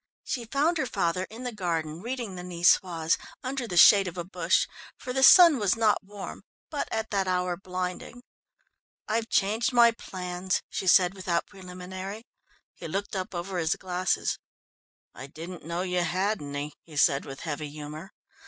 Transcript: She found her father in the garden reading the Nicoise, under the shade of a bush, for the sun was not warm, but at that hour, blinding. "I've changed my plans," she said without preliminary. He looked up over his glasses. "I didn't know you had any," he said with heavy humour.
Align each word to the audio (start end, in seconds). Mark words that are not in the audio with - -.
She 0.23 0.45
found 0.45 0.79
her 0.79 0.87
father 0.87 1.25
in 1.29 1.43
the 1.43 1.51
garden 1.51 2.01
reading 2.01 2.33
the 2.33 2.41
Nicoise, 2.41 3.19
under 3.43 3.67
the 3.67 3.77
shade 3.77 4.07
of 4.07 4.17
a 4.17 4.23
bush, 4.23 4.65
for 4.97 5.13
the 5.13 5.21
sun 5.21 5.59
was 5.59 5.75
not 5.75 6.03
warm, 6.03 6.41
but 6.71 6.91
at 6.91 7.11
that 7.11 7.27
hour, 7.27 7.55
blinding. 7.55 8.23
"I've 9.07 9.29
changed 9.29 9.73
my 9.73 9.91
plans," 9.91 10.63
she 10.69 10.87
said 10.87 11.13
without 11.13 11.45
preliminary. 11.45 12.25
He 12.73 12.87
looked 12.87 13.15
up 13.15 13.35
over 13.35 13.59
his 13.59 13.75
glasses. 13.75 14.39
"I 15.13 15.27
didn't 15.27 15.65
know 15.65 15.83
you 15.83 16.01
had 16.01 16.41
any," 16.41 16.73
he 16.81 16.97
said 16.97 17.23
with 17.23 17.41
heavy 17.41 17.69
humour. 17.69 18.09